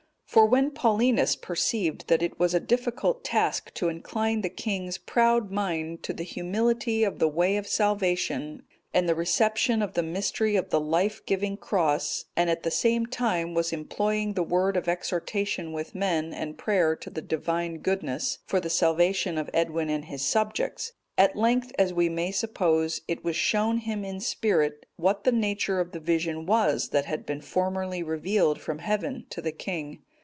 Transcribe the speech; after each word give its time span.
For 0.25 0.45
when 0.45 0.71
Paulinus 0.71 1.35
perceived 1.35 2.07
that 2.07 2.23
it 2.23 2.39
was 2.39 2.53
a 2.53 2.61
difficult 2.61 3.21
task 3.25 3.73
to 3.73 3.89
incline 3.89 4.39
the 4.39 4.49
king's 4.49 4.97
proud 4.97 5.51
mind 5.51 6.03
to 6.03 6.13
the 6.13 6.23
humility 6.23 7.03
of 7.03 7.19
the 7.19 7.27
way 7.27 7.57
of 7.57 7.67
salvation 7.67 8.63
and 8.93 9.09
the 9.09 9.13
reception 9.13 9.81
of 9.81 9.91
the 9.91 10.01
mystery 10.03 10.55
of 10.55 10.69
the 10.69 10.79
life 10.79 11.21
giving 11.25 11.57
Cross, 11.57 12.27
and 12.33 12.49
at 12.49 12.63
the 12.63 12.71
same 12.71 13.05
time 13.07 13.53
was 13.53 13.73
employing 13.73 14.33
the 14.35 14.41
word 14.41 14.77
of 14.77 14.87
exhortation 14.87 15.73
with 15.73 15.93
men, 15.93 16.33
and 16.33 16.57
prayer 16.57 16.95
to 16.95 17.09
the 17.09 17.21
Divine 17.21 17.79
Goodness, 17.79 18.39
for 18.45 18.61
the 18.61 18.69
salvation 18.69 19.37
of 19.37 19.49
Edwin 19.53 19.89
and 19.89 20.05
his 20.05 20.23
subjects; 20.23 20.93
at 21.17 21.35
length, 21.35 21.73
as 21.77 21.93
we 21.93 22.07
may 22.07 22.31
suppose, 22.31 23.01
it 23.05 23.21
was 23.25 23.35
shown 23.35 23.79
him 23.79 24.05
in 24.05 24.21
spirit 24.21 24.85
what 24.95 25.25
the 25.25 25.33
nature 25.33 25.81
of 25.81 25.91
the 25.91 25.99
vision 25.99 26.45
was 26.45 26.91
that 26.91 27.03
had 27.03 27.25
been 27.25 27.41
formerly 27.41 28.01
revealed 28.01 28.61
from 28.61 28.79
Heaven 28.79 29.25
to 29.31 29.41
the 29.41 29.51
king. 29.51 30.03